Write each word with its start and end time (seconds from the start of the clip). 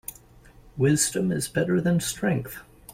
Wisdom 0.77 1.31
is 1.31 1.47
better 1.47 1.79
than 1.79 1.99
strength. 1.99 2.63